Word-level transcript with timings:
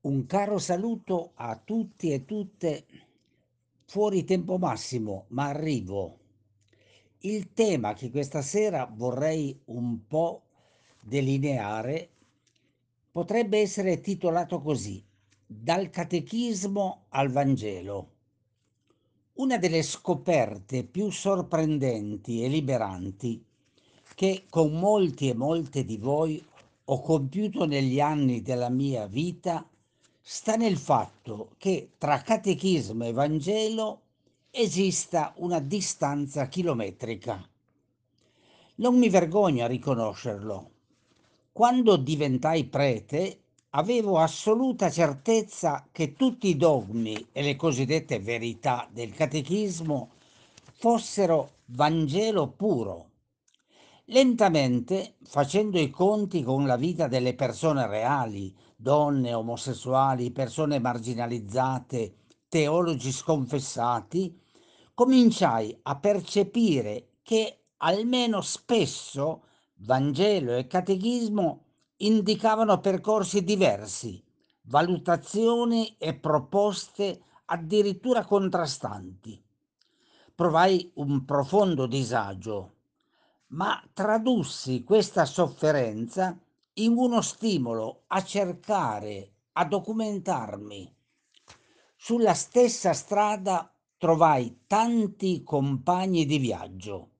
Un 0.00 0.26
caro 0.26 0.58
saluto 0.58 1.32
a 1.34 1.56
tutti 1.56 2.12
e 2.12 2.24
tutte. 2.24 2.86
Fuori 3.84 4.22
tempo 4.22 4.56
massimo, 4.56 5.24
ma 5.30 5.46
arrivo. 5.48 6.18
Il 7.22 7.52
tema 7.52 7.94
che 7.94 8.08
questa 8.08 8.40
sera 8.40 8.88
vorrei 8.94 9.60
un 9.66 10.06
po' 10.06 10.42
delineare 11.00 12.10
potrebbe 13.10 13.58
essere 13.58 14.00
titolato 14.00 14.60
così: 14.60 15.04
Dal 15.44 15.90
catechismo 15.90 17.06
al 17.08 17.30
Vangelo. 17.30 18.12
Una 19.34 19.58
delle 19.58 19.82
scoperte 19.82 20.84
più 20.84 21.10
sorprendenti 21.10 22.44
e 22.44 22.48
liberanti 22.48 23.44
che 24.14 24.46
con 24.48 24.78
molti 24.78 25.28
e 25.28 25.34
molte 25.34 25.84
di 25.84 25.96
voi 25.96 26.40
ho 26.84 27.00
compiuto 27.00 27.66
negli 27.66 27.98
anni 27.98 28.42
della 28.42 28.68
mia 28.68 29.06
vita 29.06 29.68
sta 30.30 30.56
nel 30.56 30.76
fatto 30.76 31.52
che 31.56 31.92
tra 31.96 32.20
catechismo 32.20 33.06
e 33.06 33.12
Vangelo 33.12 34.00
esista 34.50 35.32
una 35.36 35.58
distanza 35.58 36.48
chilometrica. 36.48 37.48
Non 38.74 38.98
mi 38.98 39.08
vergogno 39.08 39.64
a 39.64 39.68
riconoscerlo. 39.68 40.70
Quando 41.50 41.96
diventai 41.96 42.64
prete 42.64 43.40
avevo 43.70 44.18
assoluta 44.18 44.90
certezza 44.90 45.88
che 45.90 46.12
tutti 46.12 46.48
i 46.48 46.58
dogmi 46.58 47.28
e 47.32 47.40
le 47.40 47.56
cosiddette 47.56 48.20
verità 48.20 48.86
del 48.92 49.14
catechismo 49.14 50.10
fossero 50.74 51.52
Vangelo 51.64 52.48
puro. 52.48 53.06
Lentamente, 54.10 55.14
facendo 55.22 55.78
i 55.78 55.88
conti 55.88 56.42
con 56.42 56.66
la 56.66 56.76
vita 56.76 57.08
delle 57.08 57.32
persone 57.32 57.86
reali, 57.86 58.54
donne, 58.80 59.34
omosessuali, 59.34 60.30
persone 60.30 60.78
marginalizzate, 60.78 62.14
teologi 62.48 63.10
sconfessati, 63.10 64.40
cominciai 64.94 65.76
a 65.82 65.96
percepire 65.96 67.14
che 67.22 67.64
almeno 67.78 68.40
spesso 68.40 69.42
Vangelo 69.80 70.56
e 70.56 70.68
Catechismo 70.68 71.64
indicavano 71.96 72.78
percorsi 72.78 73.42
diversi, 73.42 74.22
valutazioni 74.62 75.96
e 75.98 76.14
proposte 76.14 77.20
addirittura 77.46 78.24
contrastanti. 78.24 79.42
Provai 80.36 80.92
un 80.94 81.24
profondo 81.24 81.86
disagio, 81.86 82.74
ma 83.48 83.82
tradussi 83.92 84.84
questa 84.84 85.24
sofferenza 85.24 86.38
in 86.78 86.96
uno 86.96 87.22
stimolo 87.22 88.04
a 88.08 88.22
cercare, 88.22 89.32
a 89.52 89.64
documentarmi. 89.64 90.94
Sulla 91.96 92.34
stessa 92.34 92.92
strada 92.92 93.72
trovai 93.96 94.60
tanti 94.66 95.42
compagni 95.42 96.24
di 96.24 96.38
viaggio. 96.38 97.10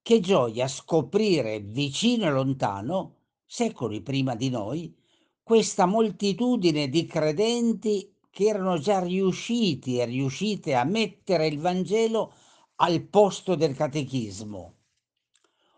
Che 0.00 0.20
gioia 0.20 0.66
scoprire 0.66 1.60
vicino 1.60 2.24
e 2.24 2.30
lontano, 2.30 3.16
secoli 3.44 4.00
prima 4.00 4.34
di 4.34 4.48
noi, 4.48 4.96
questa 5.42 5.84
moltitudine 5.84 6.88
di 6.88 7.04
credenti 7.04 8.14
che 8.30 8.46
erano 8.46 8.78
già 8.78 9.00
riusciti 9.00 9.98
e 9.98 10.06
riuscite 10.06 10.74
a 10.74 10.84
mettere 10.84 11.46
il 11.46 11.58
Vangelo 11.58 12.32
al 12.76 13.02
posto 13.02 13.54
del 13.56 13.74
catechismo. 13.74 14.74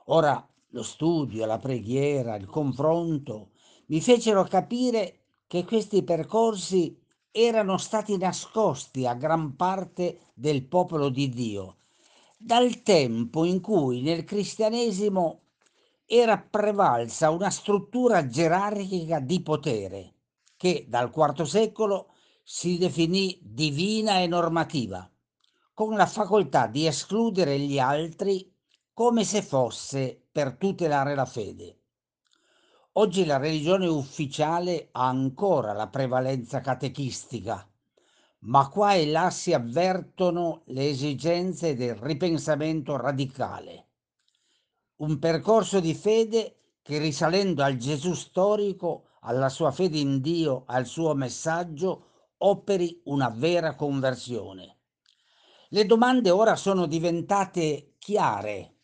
Ora 0.07 0.45
lo 0.71 0.83
studio, 0.83 1.47
la 1.47 1.59
preghiera, 1.59 2.37
il 2.37 2.47
confronto 2.47 3.51
mi 3.87 4.01
fecero 4.01 4.45
capire 4.45 5.19
che 5.47 5.65
questi 5.65 6.03
percorsi 6.03 6.97
erano 7.33 7.77
stati 7.77 8.17
nascosti 8.17 9.07
a 9.07 9.15
gran 9.15 9.57
parte 9.57 10.33
del 10.35 10.65
popolo 10.65 11.09
di 11.09 11.29
Dio, 11.29 11.77
dal 12.37 12.83
tempo 12.83 13.45
in 13.45 13.61
cui 13.61 14.01
nel 14.01 14.25
cristianesimo 14.25 15.41
era 16.07 16.39
prevalsa 16.39 17.31
una 17.31 17.51
struttura 17.51 18.27
gerarchica 18.27 19.21
di 19.21 19.43
potere 19.43 20.15
che 20.57 20.87
dal 20.89 21.13
IV 21.15 21.43
secolo 21.43 22.09
si 22.43 22.79
definì 22.79 23.39
divina 23.43 24.21
e 24.21 24.27
normativa, 24.27 25.09
con 25.73 25.97
la 25.97 26.07
facoltà 26.07 26.67
di 26.67 26.87
escludere 26.87 27.59
gli 27.59 27.79
altri 27.79 28.53
come 28.93 29.25
se 29.25 29.43
fosse 29.43 30.29
per 30.31 30.57
tutelare 30.57 31.15
la 31.15 31.25
fede. 31.25 31.79
Oggi 32.95 33.25
la 33.25 33.37
religione 33.37 33.87
ufficiale 33.87 34.89
ha 34.93 35.07
ancora 35.07 35.73
la 35.73 35.89
prevalenza 35.89 36.61
catechistica, 36.61 37.67
ma 38.41 38.69
qua 38.69 38.95
e 38.95 39.07
là 39.07 39.31
si 39.31 39.53
avvertono 39.53 40.63
le 40.67 40.89
esigenze 40.89 41.77
del 41.77 41.95
ripensamento 41.95 42.97
radicale. 42.97 43.87
Un 44.97 45.19
percorso 45.19 45.79
di 45.81 45.95
fede 45.95 46.57
che 46.83 46.99
risalendo 46.99 47.63
al 47.63 47.77
Gesù 47.77 48.13
storico, 48.13 49.11
alla 49.21 49.49
sua 49.49 49.71
fede 49.71 49.99
in 49.99 50.21
Dio, 50.21 50.65
al 50.67 50.87
suo 50.87 51.15
messaggio, 51.15 52.07
operi 52.39 53.01
una 53.05 53.29
vera 53.29 53.77
conversione. 53.77 54.79
Le 55.69 55.87
domande 55.87 56.31
ora 56.31 56.57
sono 56.57 56.87
diventate 56.87 57.95
chiare 57.99 58.80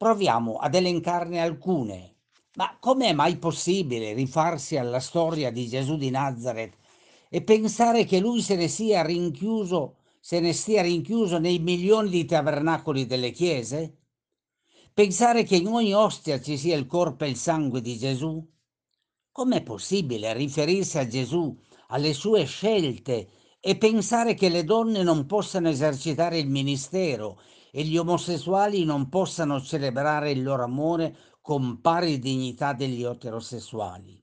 Proviamo 0.00 0.56
ad 0.56 0.74
elencarne 0.74 1.42
alcune. 1.42 2.14
Ma 2.54 2.74
com'è 2.80 3.12
mai 3.12 3.36
possibile 3.36 4.14
rifarsi 4.14 4.78
alla 4.78 4.98
storia 4.98 5.52
di 5.52 5.68
Gesù 5.68 5.98
di 5.98 6.08
Nazareth 6.08 6.74
e 7.28 7.42
pensare 7.42 8.06
che 8.06 8.18
lui 8.18 8.40
se 8.40 8.56
ne 8.56 8.66
sia 8.66 9.02
rinchiuso, 9.02 9.96
se 10.18 10.40
ne 10.40 10.54
stia 10.54 10.80
rinchiuso 10.80 11.38
nei 11.38 11.58
milioni 11.58 12.08
di 12.08 12.24
tabernacoli 12.24 13.04
delle 13.04 13.30
chiese? 13.30 13.98
Pensare 14.94 15.42
che 15.42 15.56
in 15.56 15.66
ogni 15.66 15.92
ostia 15.92 16.40
ci 16.40 16.56
sia 16.56 16.78
il 16.78 16.86
corpo 16.86 17.24
e 17.24 17.28
il 17.28 17.36
sangue 17.36 17.82
di 17.82 17.98
Gesù? 17.98 18.42
Com'è 19.30 19.62
possibile 19.62 20.32
riferirsi 20.32 20.96
a 20.96 21.06
Gesù, 21.06 21.54
alle 21.88 22.14
sue 22.14 22.46
scelte 22.46 23.28
e 23.60 23.76
pensare 23.76 24.32
che 24.32 24.48
le 24.48 24.64
donne 24.64 25.02
non 25.02 25.26
possano 25.26 25.68
esercitare 25.68 26.38
il 26.38 26.48
ministero 26.48 27.38
e 27.72 27.84
gli 27.84 27.96
omosessuali 27.96 28.84
non 28.84 29.08
possano 29.08 29.60
celebrare 29.60 30.30
il 30.30 30.42
loro 30.42 30.64
amore 30.64 31.16
con 31.40 31.80
pari 31.80 32.18
dignità 32.18 32.72
degli 32.72 33.02
eterosessuali. 33.02 34.22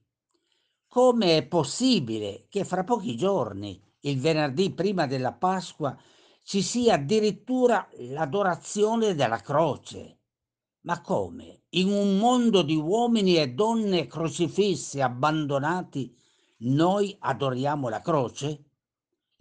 Come 0.87 1.37
è 1.37 1.45
possibile 1.45 2.45
che 2.49 2.63
fra 2.63 2.83
pochi 2.83 3.15
giorni, 3.15 3.81
il 4.01 4.19
venerdì 4.19 4.71
prima 4.71 5.05
della 5.05 5.33
Pasqua, 5.33 5.97
ci 6.43 6.61
sia 6.61 6.93
addirittura 6.93 7.87
l'adorazione 7.97 9.15
della 9.15 9.39
croce? 9.39 10.19
Ma 10.81 11.01
come? 11.01 11.63
In 11.71 11.91
un 11.91 12.17
mondo 12.17 12.61
di 12.61 12.75
uomini 12.75 13.35
e 13.35 13.49
donne 13.49 14.07
crocifissi, 14.07 15.01
abbandonati, 15.01 16.15
noi 16.59 17.15
adoriamo 17.19 17.89
la 17.89 17.99
croce? 17.99 18.63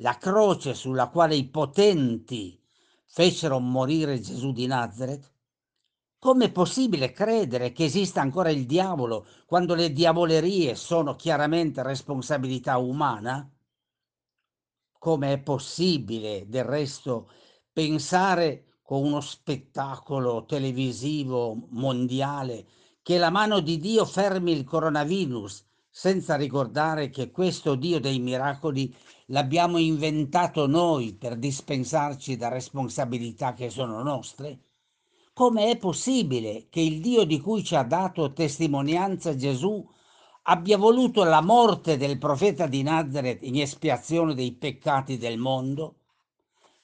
La 0.00 0.18
croce 0.18 0.74
sulla 0.74 1.08
quale 1.08 1.36
i 1.36 1.48
potenti 1.48 2.60
fecero 3.06 3.58
morire 3.58 4.20
Gesù 4.20 4.52
di 4.52 4.66
Nazareth? 4.66 5.32
Com'è 6.18 6.50
possibile 6.50 7.12
credere 7.12 7.72
che 7.72 7.84
esista 7.84 8.20
ancora 8.20 8.50
il 8.50 8.66
diavolo 8.66 9.26
quando 9.46 9.74
le 9.74 9.92
diavolerie 9.92 10.74
sono 10.74 11.14
chiaramente 11.14 11.82
responsabilità 11.82 12.78
umana? 12.78 13.48
Come 14.98 15.32
è 15.32 15.38
possibile, 15.38 16.48
del 16.48 16.64
resto, 16.64 17.30
pensare 17.72 18.78
con 18.82 19.04
uno 19.04 19.20
spettacolo 19.20 20.44
televisivo 20.46 21.66
mondiale 21.70 22.66
che 23.02 23.18
la 23.18 23.30
mano 23.30 23.60
di 23.60 23.78
Dio 23.78 24.04
fermi 24.04 24.52
il 24.52 24.64
coronavirus 24.64 25.64
senza 25.98 26.36
ricordare 26.36 27.08
che 27.08 27.30
questo 27.30 27.74
Dio 27.74 27.98
dei 27.98 28.18
miracoli 28.18 28.94
l'abbiamo 29.28 29.78
inventato 29.78 30.66
noi 30.66 31.14
per 31.14 31.36
dispensarci 31.36 32.36
da 32.36 32.48
responsabilità 32.48 33.54
che 33.54 33.70
sono 33.70 34.02
nostre? 34.02 34.58
Come 35.32 35.70
è 35.70 35.78
possibile 35.78 36.66
che 36.68 36.80
il 36.80 37.00
Dio 37.00 37.24
di 37.24 37.40
cui 37.40 37.64
ci 37.64 37.76
ha 37.76 37.82
dato 37.82 38.34
testimonianza 38.34 39.34
Gesù 39.36 39.82
abbia 40.42 40.76
voluto 40.76 41.24
la 41.24 41.40
morte 41.40 41.96
del 41.96 42.18
profeta 42.18 42.66
di 42.66 42.82
Nazareth 42.82 43.42
in 43.42 43.58
espiazione 43.58 44.34
dei 44.34 44.52
peccati 44.52 45.16
del 45.16 45.38
mondo? 45.38 46.00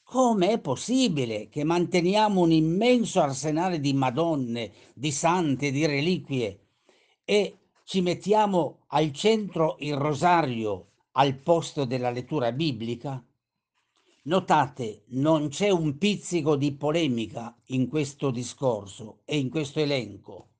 Come 0.04 0.52
è 0.52 0.58
possibile 0.58 1.50
che 1.50 1.64
manteniamo 1.64 2.40
un 2.40 2.50
immenso 2.50 3.20
arsenale 3.20 3.78
di 3.78 3.92
madonne, 3.92 4.72
di 4.94 5.12
sante, 5.12 5.70
di 5.70 5.84
reliquie 5.84 6.60
e 7.26 7.58
ci 7.84 8.00
mettiamo 8.00 8.84
al 8.88 9.12
centro 9.12 9.76
il 9.80 9.96
rosario 9.96 10.88
al 11.12 11.34
posto 11.34 11.84
della 11.84 12.10
lettura 12.10 12.52
biblica? 12.52 13.22
Notate, 14.24 15.04
non 15.08 15.48
c'è 15.48 15.70
un 15.70 15.98
pizzico 15.98 16.56
di 16.56 16.72
polemica 16.72 17.56
in 17.66 17.88
questo 17.88 18.30
discorso 18.30 19.22
e 19.24 19.36
in 19.36 19.50
questo 19.50 19.80
elenco. 19.80 20.50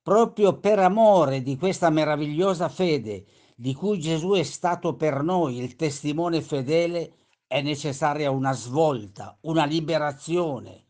Proprio 0.00 0.58
per 0.60 0.78
amore 0.78 1.42
di 1.42 1.56
questa 1.56 1.90
meravigliosa 1.90 2.68
fede, 2.68 3.24
di 3.56 3.74
cui 3.74 3.98
Gesù 3.98 4.32
è 4.32 4.42
stato 4.42 4.94
per 4.94 5.22
noi 5.22 5.58
il 5.58 5.74
testimone 5.76 6.40
fedele, 6.40 7.14
è 7.46 7.62
necessaria 7.62 8.30
una 8.30 8.52
svolta, 8.52 9.36
una 9.42 9.64
liberazione, 9.64 10.84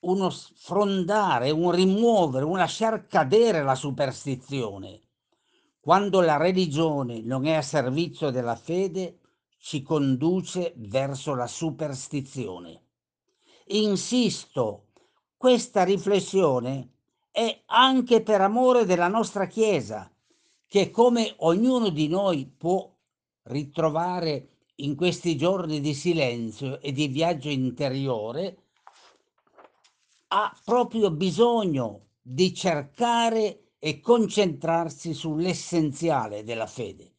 uno 0.00 0.30
sfrondare, 0.30 1.50
un 1.50 1.70
rimuovere, 1.72 2.44
un 2.44 2.56
lasciar 2.56 3.06
cadere 3.06 3.62
la 3.62 3.74
superstizione. 3.74 5.00
Quando 5.80 6.20
la 6.20 6.36
religione 6.36 7.20
non 7.20 7.46
è 7.46 7.54
a 7.54 7.62
servizio 7.62 8.30
della 8.30 8.56
fede, 8.56 9.18
ci 9.58 9.82
conduce 9.82 10.72
verso 10.76 11.34
la 11.34 11.46
superstizione. 11.46 12.82
Insisto, 13.68 14.86
questa 15.36 15.84
riflessione 15.84 16.92
è 17.30 17.62
anche 17.66 18.22
per 18.22 18.40
amore 18.40 18.84
della 18.84 19.08
nostra 19.08 19.46
Chiesa, 19.46 20.10
che 20.66 20.90
come 20.90 21.34
ognuno 21.38 21.90
di 21.90 22.08
noi 22.08 22.46
può 22.46 22.90
ritrovare 23.44 24.48
in 24.76 24.96
questi 24.96 25.36
giorni 25.36 25.80
di 25.80 25.94
silenzio 25.94 26.80
e 26.80 26.92
di 26.92 27.08
viaggio 27.08 27.48
interiore, 27.48 28.69
ha 30.32 30.56
proprio 30.64 31.10
bisogno 31.10 32.10
di 32.22 32.54
cercare 32.54 33.72
e 33.80 34.00
concentrarsi 34.00 35.12
sull'essenziale 35.12 36.44
della 36.44 36.66
fede, 36.66 37.14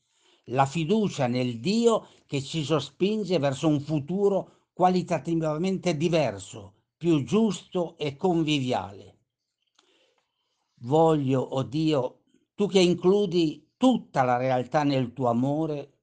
la 0.46 0.66
fiducia 0.66 1.28
nel 1.28 1.60
Dio 1.60 2.08
che 2.26 2.42
ci 2.42 2.64
sospinge 2.64 3.38
verso 3.38 3.68
un 3.68 3.82
futuro 3.82 4.70
qualitativamente 4.72 5.98
diverso, 5.98 6.76
più 6.96 7.24
giusto 7.24 7.98
e 7.98 8.16
conviviale. 8.16 9.18
Voglio, 10.82 11.42
oh 11.42 11.64
Dio, 11.64 12.22
tu 12.56 12.68
che 12.68 12.80
includi 12.80 13.74
tutta 13.76 14.24
la 14.24 14.38
realtà 14.38 14.84
nel 14.84 15.12
tuo 15.12 15.28
amore, 15.28 15.98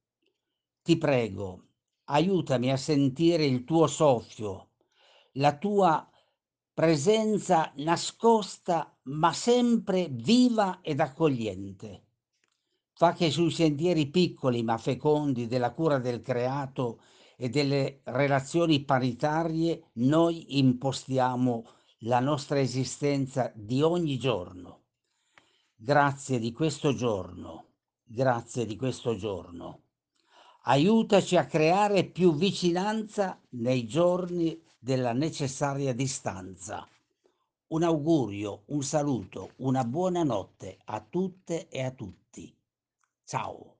ti 0.82 0.98
prego, 0.98 1.68
aiutami 2.04 2.70
a 2.70 2.76
sentire 2.76 3.46
il 3.46 3.64
tuo 3.64 3.86
soffio, 3.86 4.72
la 5.34 5.56
tua 5.56 6.06
presenza 6.78 7.72
nascosta 7.78 8.96
ma 9.06 9.32
sempre 9.32 10.06
viva 10.12 10.78
ed 10.80 11.00
accogliente. 11.00 12.04
Fa 12.92 13.14
che 13.14 13.32
sui 13.32 13.50
sentieri 13.50 14.06
piccoli 14.06 14.62
ma 14.62 14.78
fecondi 14.78 15.48
della 15.48 15.72
cura 15.72 15.98
del 15.98 16.20
creato 16.20 17.00
e 17.36 17.48
delle 17.48 18.02
relazioni 18.04 18.84
paritarie 18.84 19.90
noi 19.94 20.58
impostiamo 20.60 21.64
la 22.02 22.20
nostra 22.20 22.60
esistenza 22.60 23.50
di 23.56 23.82
ogni 23.82 24.16
giorno. 24.16 24.84
Grazie 25.74 26.38
di 26.38 26.52
questo 26.52 26.94
giorno, 26.94 27.70
grazie 28.04 28.66
di 28.66 28.76
questo 28.76 29.16
giorno. 29.16 29.87
Aiutaci 30.70 31.38
a 31.38 31.46
creare 31.46 32.04
più 32.04 32.34
vicinanza 32.34 33.40
nei 33.52 33.86
giorni 33.86 34.62
della 34.78 35.14
necessaria 35.14 35.94
distanza. 35.94 36.86
Un 37.68 37.82
augurio, 37.84 38.64
un 38.66 38.82
saluto, 38.82 39.52
una 39.56 39.82
buona 39.84 40.24
notte 40.24 40.76
a 40.84 41.00
tutte 41.00 41.68
e 41.70 41.82
a 41.82 41.90
tutti. 41.90 42.54
Ciao. 43.24 43.77